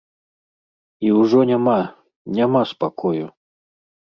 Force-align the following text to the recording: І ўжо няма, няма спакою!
І 1.09 1.11
ўжо 1.17 1.39
няма, 1.51 1.75
няма 2.39 2.61
спакою! 2.73 3.25